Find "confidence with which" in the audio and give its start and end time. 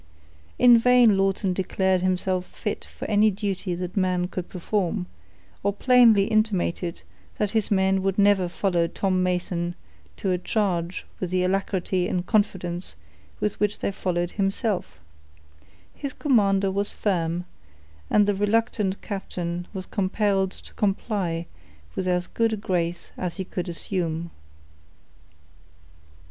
12.25-13.77